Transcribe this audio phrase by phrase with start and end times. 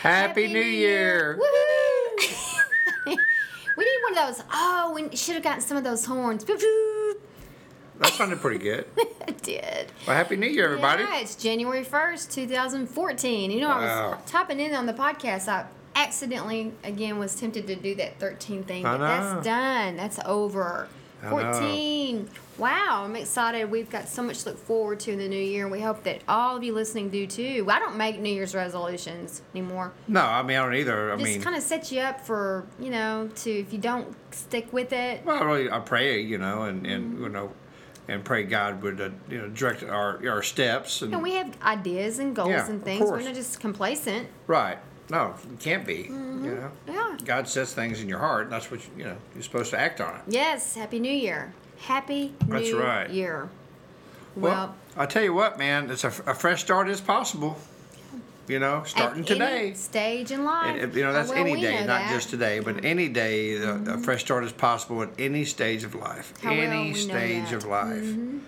[0.00, 1.38] Happy, New Year!
[1.38, 2.26] Woohoo!
[3.06, 4.44] we need one of those.
[4.50, 6.42] Oh, we should have gotten some of those horns.
[6.42, 8.86] That sounded pretty good.
[8.96, 9.92] it did.
[10.06, 11.02] Well, Happy New Year, everybody.
[11.02, 13.50] Yeah, it's January 1st, 2014.
[13.50, 15.48] You know, I was typing in on the podcast.
[15.48, 19.96] I accidentally, again, was tempted to do that 13 thing, but that's done.
[19.96, 20.88] That's over.
[21.22, 21.52] I know.
[21.52, 22.28] 14.
[22.58, 23.70] Wow, I'm excited.
[23.70, 26.02] We've got so much to look forward to in the new year, and we hope
[26.04, 27.66] that all of you listening do too.
[27.70, 29.92] I don't make New Year's resolutions anymore.
[30.08, 31.12] No, I mean, I don't either.
[31.12, 34.14] I Just mean, kind of set you up for, you know, to if you don't
[34.34, 35.24] stick with it.
[35.24, 37.22] well, I really, I pray, you know, and, and Mm-hmm.
[37.24, 37.52] you know,
[38.08, 41.00] and pray God would, uh, you know, direct our our steps.
[41.02, 43.08] And, And we have ideas and goals Yeah, and things.
[43.08, 44.28] We're not just complacent.
[44.48, 44.78] right.
[45.10, 46.04] No, it can't be.
[46.04, 46.44] Mm-hmm.
[46.44, 47.16] You know, Yeah.
[47.24, 49.78] God says things in your heart, and that's what you, you know you're supposed to
[49.78, 50.22] act on it.
[50.28, 51.52] Yes, Happy New Year.
[51.80, 53.10] Happy That's right.
[53.10, 53.48] Year.
[54.36, 57.58] Well, Well, I tell you what, man, it's a, a fresh start is possible.
[58.48, 59.72] You know, at starting any today.
[59.74, 60.82] stage in life.
[60.82, 62.10] And, you know, Oh, that's well, any day, not that.
[62.12, 63.54] just today, but any day.
[63.56, 66.32] A, a fresh start is possible at any stage of life.
[66.42, 68.02] How well any we know stage of life.
[68.02, 68.40] You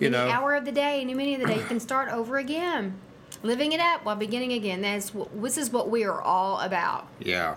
[0.00, 2.36] Any know, hour of the day, any minute of the day, you can start over
[2.36, 2.94] again.
[3.42, 4.82] Living it up while beginning again.
[4.82, 7.06] That's what, this is what we are all about.
[7.20, 7.56] yeah,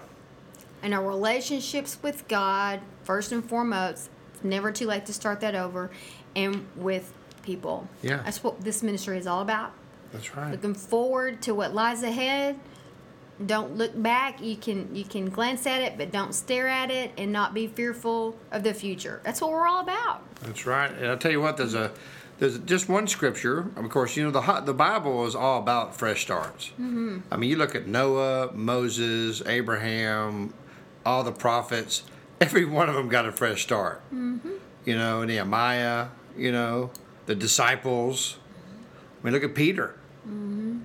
[0.84, 5.56] And our relationships with God, first and foremost, it's never too late to start that
[5.56, 5.90] over,
[6.36, 7.12] and with
[7.44, 7.88] people.
[8.04, 8.18] Yeah.
[8.24, 9.72] That's what this ministry is all about.
[10.14, 10.52] that's right.
[10.52, 12.60] looking forward to what lies ahead
[13.44, 17.12] don't look back you can you can glance at it but don't stare at it
[17.18, 20.92] and not be fearful of the future that's what we're all about That's right.
[20.92, 21.92] And I'll tell you what, there's a
[22.42, 23.70] there's just one scripture.
[23.76, 26.70] Of course, you know the the Bible is all about fresh starts.
[26.70, 27.20] Mm-hmm.
[27.30, 30.52] I mean, you look at Noah, Moses, Abraham,
[31.06, 32.02] all the prophets.
[32.42, 34.02] Every one of them got a fresh start.
[34.12, 34.54] Mm-hmm.
[34.86, 36.08] You know, Nehemiah.
[36.36, 36.90] You know,
[37.28, 38.40] the disciples.
[39.22, 40.00] I mean, look at Peter.
[40.28, 40.80] Mm-hmm.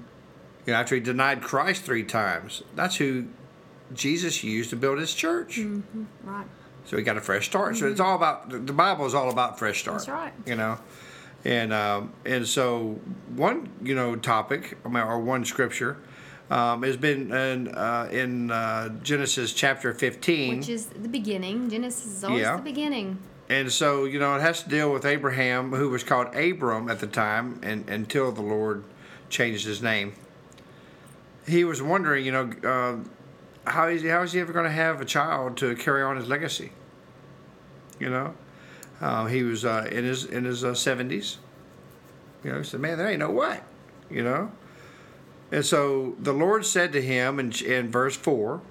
[0.66, 3.28] You know, after he denied Christ three times, that's who
[3.94, 5.58] Jesus used to build his church.
[6.22, 6.46] right
[6.84, 7.78] So he got a fresh start.
[7.78, 10.00] So it's all about the the Bible is all about fresh start.
[10.00, 10.34] That's right.
[10.44, 10.78] You know,
[11.46, 12.98] and um, and so
[13.36, 15.96] one you know topic I mean, or one scripture
[16.50, 22.06] um, has been in uh, in uh, Genesis chapter fifteen, which is the beginning genesis
[22.06, 22.56] is always Yeah.
[22.56, 23.18] the beginning
[23.48, 26.98] and so you know it has to deal with Abraham, who was called Abram at
[26.98, 28.82] the time, and until the Lord
[29.30, 30.14] changed his name.
[31.46, 34.70] He was wondering, you know, uh, how is he, how is he ever going to
[34.70, 36.72] have a child to carry on his legacy?
[38.00, 38.34] You know,
[39.00, 41.38] uh, he was uh, in his in his seventies.
[42.42, 43.60] you know, he said, "Man, there ain't no way,"
[44.10, 44.50] you know.
[45.52, 48.62] And so the Lord said to him in, in verse four.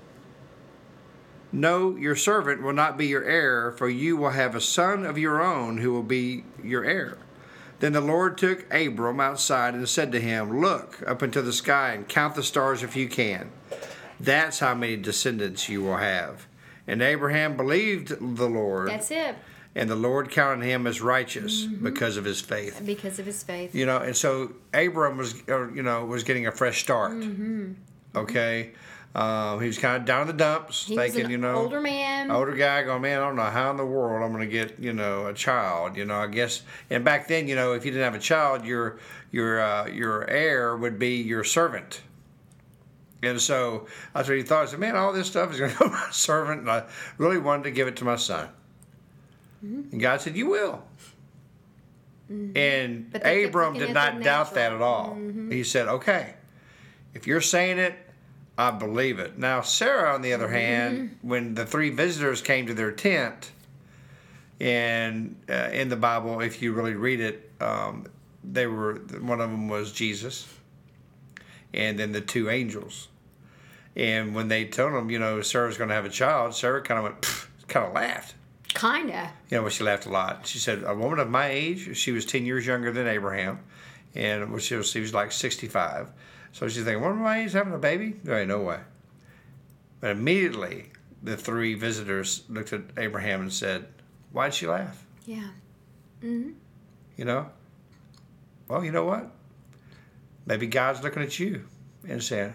[1.52, 5.18] No, your servant will not be your heir, for you will have a son of
[5.18, 7.18] your own who will be your heir.
[7.80, 11.94] Then the Lord took Abram outside and said to him, Look up into the sky
[11.94, 13.52] and count the stars if you can.
[14.19, 16.46] That's how many descendants you will have.
[16.88, 19.35] And Abraham believed the Lord, that's it
[19.75, 22.81] and the Lord counted him as righteous because of his faith.
[22.86, 26.47] because of his faith You know, and so Abram was, uh, you know, was getting
[26.47, 27.12] a fresh start.
[27.12, 27.74] Mm-hmm.
[28.16, 28.72] Okay,
[29.14, 32.31] um, he was kind of down in the dumps, he thinking, you know, older man
[32.31, 34.80] older guy going, man, I don't know how in the world I'm going to get,
[34.80, 35.96] you know, a child.
[35.96, 38.66] You know, I guess, and back then, you know, if you didn't have a child,
[38.66, 39.00] your
[39.31, 42.02] your uh, your heir would be your servant.
[43.24, 44.66] And so that's what he thought.
[44.66, 46.84] He said, man, all this stuff is going to go to my servant, and I
[47.18, 48.50] really wanted to give it to my son.
[49.66, 49.92] Mm-hmm.
[49.92, 50.84] And God said, you will.
[52.28, 55.16] And they kept Abram did not doubt that at all.
[55.50, 56.34] He said, okay,
[57.14, 57.96] if you're saying it,
[58.58, 59.38] I believe it.
[59.38, 63.52] Now, Sarah, on the other hand, when the three visitors came to their tent,
[64.59, 68.08] and uh, in the Bible, if you really read it, um,
[68.44, 70.47] they were one of them was Jesus,
[71.73, 73.09] and then the two angels.
[73.96, 77.00] And when they told them, you know, Sarah's going to have a child, Sarah kind
[77.00, 78.35] of went, kind of laughed.
[78.93, 80.46] Kinda You know, well, she laughed a lot.
[80.47, 83.59] She said, "A woman of my age, she was ten years younger than Abraham,
[84.14, 86.11] and well, she was, she was like sixty-five.
[86.52, 88.16] So she's thinking, woman of my age having a baby?
[88.23, 88.79] There ain't no way."
[90.02, 90.91] But immediately,
[91.23, 93.87] the three visitors looked at Abraham and said,
[94.32, 95.49] "Why'd she laugh?" yeah
[96.22, 96.52] Hmm.
[97.17, 97.49] You know.
[98.67, 99.31] Well, you know what?
[100.46, 101.66] Maybe God's looking at you
[102.08, 102.53] and saying,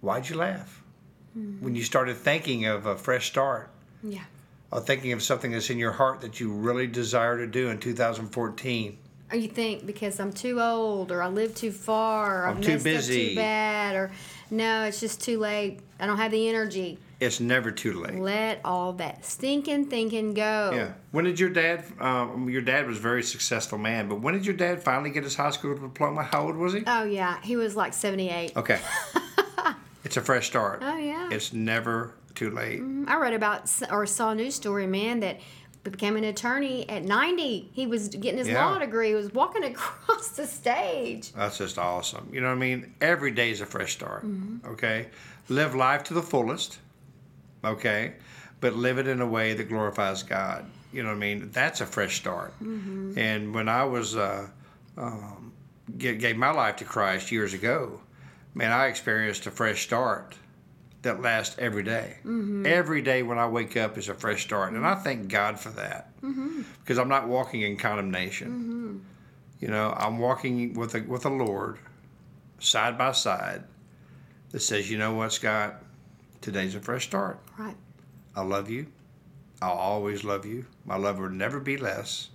[0.00, 0.82] Why'd you laugh?
[1.34, 3.70] When you started thinking of a fresh start,
[4.02, 4.24] Yeah.
[4.74, 7.78] Or thinking of something that's in your heart that you really desire to do in
[7.78, 8.98] 2014.
[9.30, 12.64] Or you think because I'm too old, or I live too far, or I'm I've
[12.64, 13.30] too busy.
[13.30, 14.10] too bad, or
[14.50, 15.78] no, it's just too late.
[16.00, 16.98] I don't have the energy.
[17.20, 18.16] It's never too late.
[18.16, 20.72] Let all that stinking thinking go.
[20.74, 20.92] Yeah.
[21.12, 21.84] When did your dad?
[22.00, 25.22] Um, your dad was a very successful man, but when did your dad finally get
[25.22, 26.24] his high school diploma?
[26.24, 26.82] How old was he?
[26.86, 28.56] Oh yeah, he was like 78.
[28.56, 28.80] Okay.
[30.04, 30.80] it's a fresh start.
[30.82, 31.28] Oh yeah.
[31.30, 32.80] It's never too late.
[33.06, 35.40] I read about or saw a news story, man, that
[35.82, 37.70] became an attorney at 90.
[37.72, 38.64] He was getting his Yeah.
[38.66, 39.08] law degree.
[39.08, 41.32] He was walking across the stage.
[41.32, 42.28] That's just awesome.
[42.32, 42.94] You know what I mean?
[43.00, 44.24] Every day is a fresh start.
[44.26, 44.66] Mm-hmm.
[44.72, 45.08] Okay.
[45.48, 46.78] Live life to the fullest.
[47.64, 48.14] Okay.
[48.60, 50.64] But live it in a way that glorifies God.
[50.92, 51.50] You know what I mean?
[51.52, 52.52] That's a fresh start.
[52.62, 53.18] Mm-hmm.
[53.18, 54.48] And when I was uh,
[54.96, 55.52] um,
[55.98, 58.00] g- gave my life to Christ years ago,
[58.54, 60.34] man, I experienced a fresh start
[61.04, 62.16] that lasts every day.
[62.20, 62.66] Mm-hmm.
[62.66, 65.70] Every day when I wake up is a fresh start, and I thank God for
[65.70, 66.62] that Mm-hmm.
[66.80, 69.04] because I'm not walking in condemnation.
[69.60, 71.78] You know, I'm walking with a, with a Lord
[72.58, 73.62] side by side
[74.50, 75.82] that says, you know what, Scott,
[76.40, 77.38] today's a fresh start.
[77.58, 77.76] Right.
[78.34, 78.86] I love you.
[79.62, 80.66] I'll always love you.
[80.84, 82.28] My love will never be less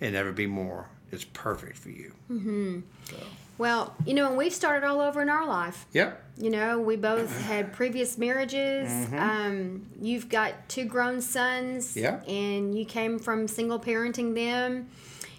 [0.00, 0.88] and never be more.
[1.12, 2.12] It's perfect for you.
[3.58, 5.86] Well, you know, and we've started all over in our life.
[5.92, 6.22] Yep.
[6.38, 8.88] You know, we both had previous marriages.
[8.88, 9.18] Mm-hmm.
[9.18, 11.94] Um, you've got two grown sons.
[11.94, 12.22] Yeah.
[12.24, 14.88] And you came from single parenting them.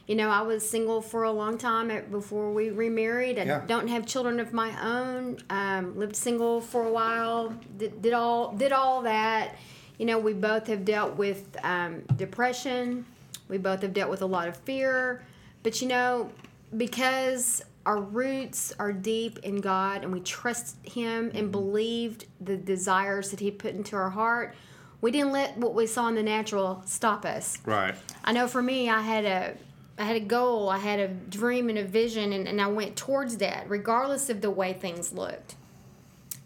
[0.07, 3.39] You know, I was single for a long time at- before we remarried.
[3.39, 3.63] I Yeah.
[3.65, 5.37] don't have children of my own.
[5.49, 7.55] Um, lived single for a while.
[7.77, 9.55] Did, did all did all that.
[9.97, 13.05] You know, we both have dealt with um, depression.
[13.47, 15.23] We both have dealt with a lot of fear.
[15.63, 16.31] But you know,
[16.75, 21.51] because our roots are deep in God and we trust Him and mm-hmm.
[21.51, 24.55] believed the desires that He put into our heart,
[25.01, 27.57] we didn't let what we saw in the natural stop us.
[27.65, 27.95] Right.
[28.23, 29.57] I know for me, I had a
[29.97, 32.95] I had a goal, I had a dream and a vision, and, and I went
[32.95, 35.55] towards that, regardless of the way things looked.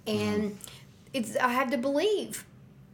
[0.07, 0.57] And mm-hmm.
[1.13, 2.45] it's I had to believe,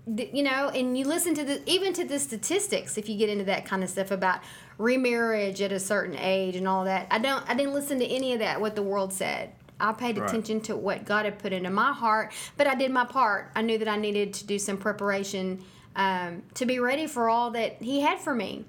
[0.07, 0.69] that, you know.
[0.69, 3.83] And you listen to the even to the statistics if you get into that kind
[3.83, 4.39] of stuff about
[4.81, 7.07] remarriage at a certain age and all that.
[7.11, 9.51] I don't I didn't listen to any of that what the world said.
[9.79, 10.27] I paid Right.
[10.29, 13.51] attention to what God had put into my heart, but I did my part.
[13.55, 15.63] I knew that I needed to do some preparation
[15.95, 18.65] um, to be ready for all that He had for me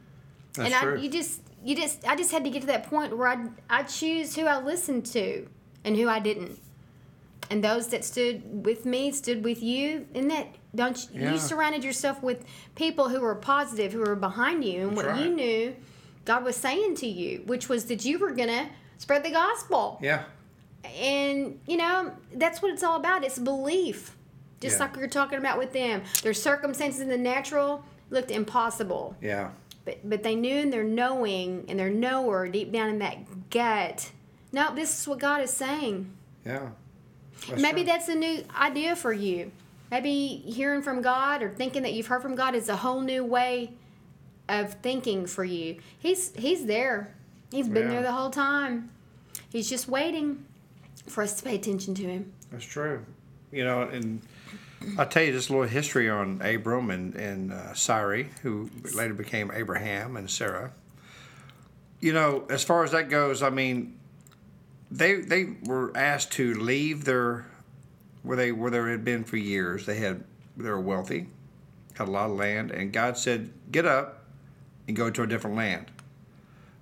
[0.54, 0.98] That's and true.
[0.98, 3.46] I, you just you just I just had to get to that point where I
[3.70, 5.46] I choose who I listened to
[5.84, 6.58] and who I didn't.
[7.50, 10.06] And those that stood with me stood with you.
[10.14, 11.32] And that don't you, Yeah.
[11.32, 12.44] you surrounded yourself with
[12.74, 15.76] people who were positive, who were behind you, and That's what you knew
[16.24, 19.98] God was saying to you, which was that you were gonna spread the gospel.
[20.02, 20.24] yeah.
[20.84, 23.24] And you know that's what it's all about.
[23.24, 24.16] It's belief,
[24.60, 24.84] just Yeah.
[24.84, 26.02] like we were talking about with them.
[26.22, 29.50] Their circumstances in the natural looked impossible Yeah.
[29.84, 34.10] but but they knew in their knowing and their knower deep down in that gut
[34.52, 36.10] no this is what god is saying
[36.44, 36.68] Yeah.
[37.48, 37.86] That's maybe right.
[37.86, 39.50] that's a new idea for you
[39.90, 43.24] maybe hearing from god or thinking that you've heard from god is a whole new
[43.24, 43.72] way
[44.60, 47.14] of thinking for you he's he's there
[47.50, 47.94] he's been Yeah.
[47.94, 48.90] there the whole time
[49.50, 50.44] he's just waiting
[51.08, 53.04] for us to pay attention to him That's true.
[53.50, 54.22] You know, and
[54.98, 59.50] I'll tell you this little history on Abram and, and uh, Sarai, who later became
[59.52, 60.72] Abraham and Sarah.
[62.00, 63.98] You know, as far as that goes, I mean,
[64.90, 67.46] they they were asked to leave their
[68.22, 69.84] where they where they had been for years.
[69.86, 70.24] They had
[70.56, 71.26] they were wealthy,
[71.94, 74.21] had a lot of land, and God said, "Get up
[74.86, 75.90] and go to a different land."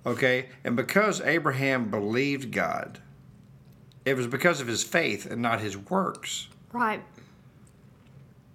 [0.05, 2.99] Okay, and because Abraham believed God,
[4.05, 7.03] it was because of his faith and not his works right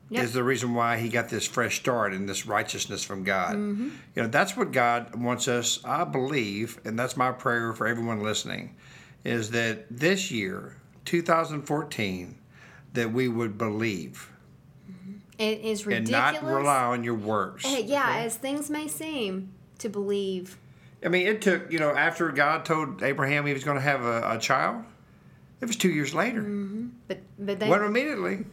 [0.08, 0.24] Yep.
[0.24, 3.56] is the reason why he got this fresh start and this righteousness from God.
[3.56, 3.88] Mm-hmm.
[4.14, 8.22] You know, that's what God wants us, I believe, and that's my prayer for everyone
[8.22, 8.76] listening,
[9.24, 10.76] is that this year,
[11.06, 12.36] 2014,
[12.92, 14.30] that we would believe
[15.38, 17.64] it is and ridiculous not rely on your works.
[17.64, 20.56] Eh, yeah as things may seem to believe
[21.04, 24.02] I mean, it took, you know, after God told Abraham he was going to have
[24.02, 24.82] a, a child,
[25.60, 26.40] it was two years later.
[26.40, 26.86] Mm-hmm.
[27.06, 28.44] but but they Wasn't immediately.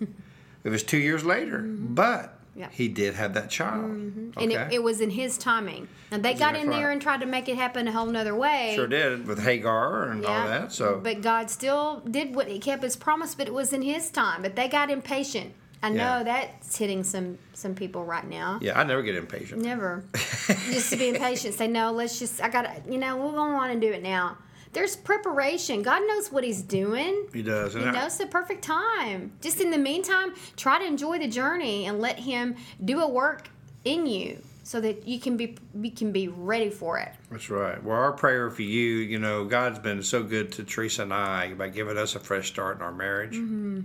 [0.64, 1.94] it was two years later, mm-hmm.
[1.96, 2.68] but Yeah.
[2.72, 3.86] he did have that child.
[3.86, 4.40] Mm-hmm.
[4.40, 4.62] and Okay.
[4.62, 5.88] it, it was in his timing.
[6.12, 6.94] And they got in Exactly there right.
[6.94, 8.74] and tried to make it happen a whole nother way.
[8.76, 10.72] Sure did with Hagar and all that.
[10.74, 14.10] So but God still did what He kept His promise, but it was in His
[14.12, 14.42] time.
[14.44, 15.54] But they got impatient.
[15.84, 16.24] I know Yeah.
[16.24, 18.58] that's hitting some some people right now.
[18.62, 19.62] yeah, I never get impatient.
[19.62, 21.54] Never, just to be impatient.
[21.56, 21.92] Say no.
[21.92, 22.42] Let's just.
[22.42, 22.64] I got.
[22.64, 24.38] to You know, we're gonna want to do it now.
[24.74, 25.84] there's preparation.
[25.84, 27.28] God knows what He's doing.
[27.34, 27.74] He does.
[27.74, 29.34] He And I- knows the perfect time.
[29.42, 33.50] Just in the meantime, try to enjoy the journey and let Him do a work
[33.86, 37.12] in you so that you can be you can be ready for it.
[37.30, 37.84] That's right.
[37.84, 41.54] Well, our prayer for you, you know, God's been so good to Teresa and I
[41.54, 43.82] by giving us a fresh start in our marriage, Mm-hmm.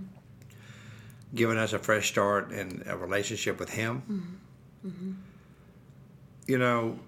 [1.33, 4.39] Giving us a fresh start in a relationship with Him.
[4.85, 5.11] Mm-hmm.
[6.47, 6.99] You know,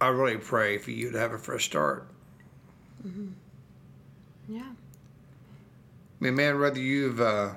[0.00, 2.08] I really pray for you to have a fresh start.
[4.48, 4.62] Yeah.
[4.62, 4.64] I
[6.24, 7.52] mean, man, whether you've uh,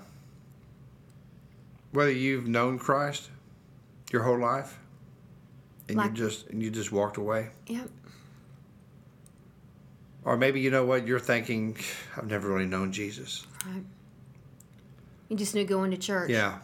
[1.91, 3.29] whether you've known Christ
[4.11, 4.77] your whole life,
[5.87, 7.89] and Like- you just and you just walked away, Yep.
[10.23, 11.77] or maybe you know what you're thinking,
[12.17, 13.45] I've never really known Jesus.
[13.65, 13.83] Right.
[15.35, 16.29] You just knew going to church.
[16.29, 16.59] Yeah.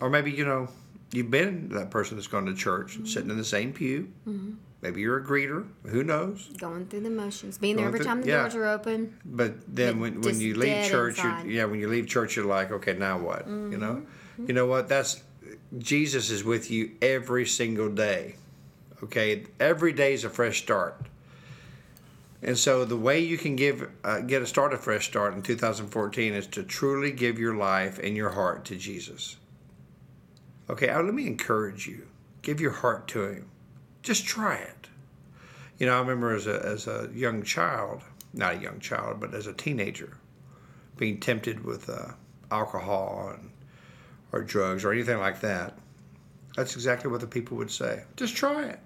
[0.00, 0.68] Or maybe, you know,
[1.10, 3.06] you've been that person that's gone to church, mm-hmm.
[3.06, 4.08] sitting in the same pew.
[4.24, 4.52] Mm-hmm.
[4.82, 5.66] Maybe you're a greeter.
[5.86, 6.48] Who knows?
[6.56, 8.42] Going through the motions, being there every through- time the yeah.
[8.42, 9.18] doors are open.
[9.24, 12.92] But then when, when you leave church, yeah, when you leave church, you're like, okay,
[12.92, 13.48] now what?
[13.48, 13.80] You mm-hmm.
[13.80, 14.06] know?
[14.46, 14.88] You know what?
[14.88, 15.20] That's
[15.76, 18.36] Jesus is with you every single day.
[19.02, 19.42] Okay?
[19.58, 21.00] Every day is a fresh start.
[22.44, 25.42] And so the way you can give uh, get a start a fresh start in
[25.42, 29.36] 2014 is to truly give your life and your heart to Jesus.
[30.68, 32.06] Okay, uh, let me encourage you.
[32.42, 33.50] Give your heart to him.
[34.02, 34.88] Just try it.
[35.78, 38.02] You know, I remember as a as a young child,
[38.34, 40.18] not a young child, but as a teenager,
[40.98, 42.12] being tempted with uh,
[42.50, 43.50] alcohol and
[44.32, 45.78] or drugs or anything like that.
[46.56, 48.04] That's exactly what the people would say.
[48.16, 48.80] Just try it.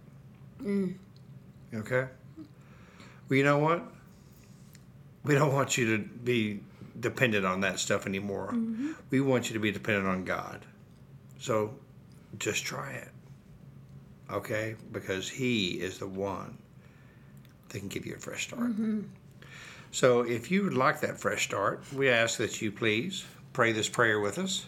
[1.75, 2.07] Okay.
[3.29, 3.83] Well, you know what?
[5.25, 6.61] We don't want you to be
[7.01, 8.53] dependent on that stuff anymore.
[8.53, 8.93] Mm-hmm.
[9.11, 10.65] We want you to be dependent on God.
[11.39, 11.75] So
[12.39, 13.09] just try it.
[14.31, 14.77] Okay?
[14.93, 16.59] Because He is the one
[17.69, 18.71] that can give you a fresh start.
[18.71, 19.01] Mm-hmm.
[19.91, 23.89] So if you would like that fresh start, we ask that you please pray this
[23.89, 24.67] prayer with us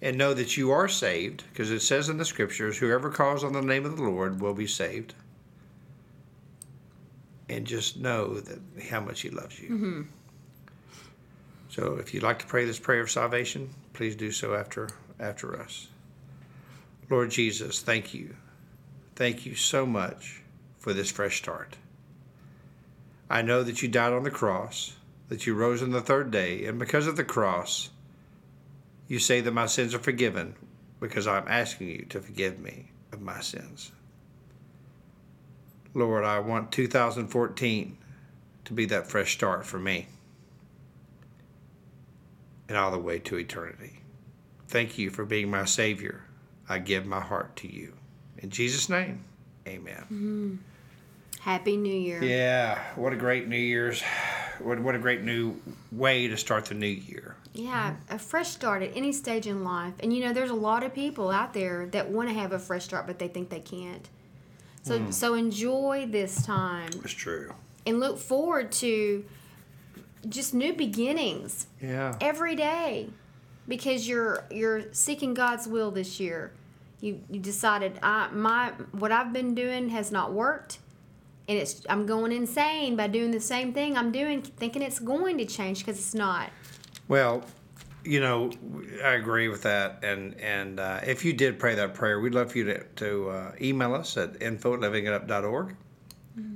[0.00, 3.52] and know that you are saved because it says in the scriptures, whoever calls on
[3.52, 5.14] the name of the Lord will be saved.
[7.48, 8.58] And just know that
[8.90, 9.68] how much He loves you.
[9.70, 10.02] Mm-hmm.
[11.70, 14.88] So if you'd like to pray this prayer of salvation, please do so after
[15.20, 15.88] after us.
[17.10, 18.36] Lord Jesus, thank you.
[19.16, 20.42] Thank you so much
[20.78, 21.76] for this fresh start.
[23.30, 24.96] I know that you died on the cross,
[25.28, 27.90] that you rose on the third day, and because of the cross,
[29.06, 30.54] you say that my sins are forgiven
[31.00, 33.92] because I'm asking you to forgive me of my sins.
[35.98, 37.98] Lord, I want 2014
[38.66, 40.06] to be that fresh start for me
[42.68, 44.00] and all the way to eternity.
[44.68, 46.22] Thank you for being my Savior.
[46.68, 47.94] I give my heart to you.
[48.36, 49.24] In Jesus' name,
[49.66, 50.02] amen.
[50.02, 50.54] Mm-hmm.
[51.40, 52.22] Happy New Year.
[52.22, 54.02] Yeah, what a great New Year's.
[54.60, 55.56] What, what a great new
[55.92, 57.36] way to start the new year.
[57.54, 59.94] Yeah, a fresh start at any stage in life.
[60.00, 62.58] And you know, there's a lot of people out there that want to have a
[62.58, 64.08] fresh start, but they think they can't.
[64.82, 65.12] So, mm.
[65.12, 67.52] so enjoy this time It's true.
[67.86, 69.24] and look forward to
[70.28, 72.16] just new beginnings Yeah.
[72.20, 73.10] every day
[73.66, 76.52] because you're you're seeking God's will this year.
[77.00, 80.78] You you decided I my what I've been doing has not worked
[81.48, 85.38] and it's I'm going insane by doing the same thing I'm doing thinking it's going
[85.38, 86.50] to change because it's not.
[87.08, 87.44] Well,
[88.08, 88.50] you know,
[89.04, 90.02] I agree with that.
[90.02, 93.28] And and uh, if you did pray that prayer, we'd love for you to, to
[93.30, 95.76] uh, email us at info at livingitup.org.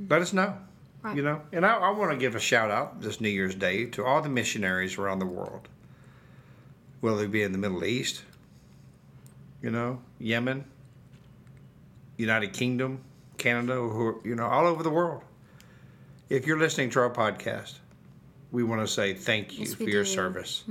[0.09, 0.57] Let us know.
[1.03, 1.17] Right.
[1.17, 3.87] You know, and I, I want to give a shout out this New Year's Day
[3.87, 5.69] to all the missionaries around the world.
[7.01, 8.23] Whether they be in the Middle East,
[9.61, 10.65] you know, Yemen,
[12.17, 13.01] United Kingdom,
[13.37, 15.23] Canada, or you know, all over the world.
[16.31, 17.75] If you're listening to our podcast,
[18.53, 20.11] we want to say thank you Yes, for we your do.
[20.11, 20.63] service.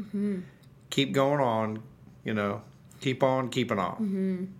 [0.91, 1.81] Keep going on,
[2.23, 2.61] you know,
[2.99, 4.53] keep on keeping on,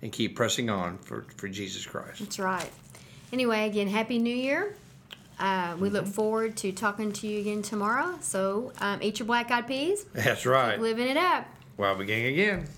[0.00, 2.20] and keep pressing on for, for Jesus Christ.
[2.20, 2.70] That's right.
[3.32, 4.74] Anyway, again, happy New Year.
[5.38, 8.18] Uh, we look forward to talking to you again tomorrow.
[8.20, 10.80] So um, eat your black eyed peas, That's right.
[10.80, 11.46] living it up.
[11.76, 12.68] Well, beginning again.